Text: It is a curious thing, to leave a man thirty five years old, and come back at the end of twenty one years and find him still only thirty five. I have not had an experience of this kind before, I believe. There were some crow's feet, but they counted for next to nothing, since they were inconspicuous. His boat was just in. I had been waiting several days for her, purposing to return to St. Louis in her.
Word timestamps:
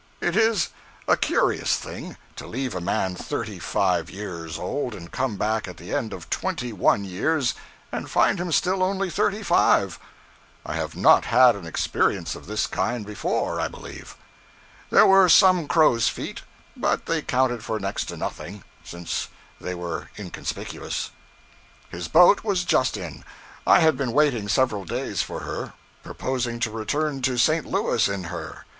It 0.19 0.35
is 0.35 0.69
a 1.07 1.15
curious 1.15 1.75
thing, 1.75 2.17
to 2.35 2.47
leave 2.47 2.73
a 2.73 2.81
man 2.81 3.13
thirty 3.13 3.59
five 3.59 4.09
years 4.09 4.57
old, 4.57 4.95
and 4.95 5.11
come 5.11 5.37
back 5.37 5.67
at 5.67 5.77
the 5.77 5.93
end 5.93 6.11
of 6.11 6.27
twenty 6.31 6.73
one 6.73 7.05
years 7.05 7.53
and 7.91 8.09
find 8.09 8.39
him 8.39 8.51
still 8.51 8.81
only 8.81 9.11
thirty 9.11 9.43
five. 9.43 9.99
I 10.65 10.73
have 10.73 10.95
not 10.95 11.25
had 11.25 11.55
an 11.55 11.67
experience 11.67 12.33
of 12.33 12.47
this 12.47 12.65
kind 12.65 13.05
before, 13.05 13.59
I 13.61 13.67
believe. 13.67 14.17
There 14.89 15.05
were 15.05 15.29
some 15.29 15.67
crow's 15.67 16.07
feet, 16.09 16.41
but 16.75 17.05
they 17.05 17.21
counted 17.21 17.63
for 17.63 17.79
next 17.79 18.05
to 18.05 18.17
nothing, 18.17 18.63
since 18.83 19.27
they 19.59 19.75
were 19.75 20.09
inconspicuous. 20.17 21.11
His 21.89 22.07
boat 22.07 22.43
was 22.43 22.63
just 22.65 22.97
in. 22.97 23.23
I 23.67 23.81
had 23.81 23.97
been 23.97 24.13
waiting 24.13 24.47
several 24.47 24.83
days 24.83 25.21
for 25.21 25.41
her, 25.41 25.73
purposing 26.01 26.59
to 26.61 26.71
return 26.71 27.21
to 27.21 27.37
St. 27.37 27.67
Louis 27.67 28.07
in 28.07 28.23
her. 28.33 28.65